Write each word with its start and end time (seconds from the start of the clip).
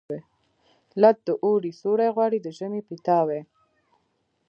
لټ 1.01 1.17
د 1.27 1.29
اوړي 1.43 1.71
سیوري 1.79 2.09
غواړي، 2.15 2.39
د 2.41 2.47
ژمي 2.57 2.81
پیتاوي. 2.89 3.41